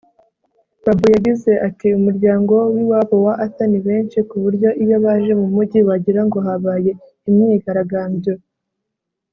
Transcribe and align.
Babu 0.83 1.05
yagize 1.15 1.51
ati” 1.67 1.87
Umuryango 1.99 2.55
w’iwabo 2.73 3.15
wa 3.25 3.33
Arthur 3.43 3.67
ni 3.69 3.79
benshi 3.87 4.17
kuburyo 4.29 4.69
iyo 4.83 4.97
baje 5.03 5.33
mu 5.41 5.47
mujyi 5.55 5.79
wagirango 5.87 6.37
habaye 6.47 6.91
imyigaragambyo… 7.27 8.33